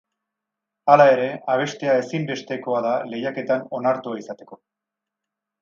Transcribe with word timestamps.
Hala 0.93 1.05
ere, 1.17 1.27
abestea 1.55 1.97
ezinbestekoa 2.05 2.81
da 2.89 2.97
lehiaketan 3.13 3.69
onartua 3.81 4.19
izateko. 4.25 4.63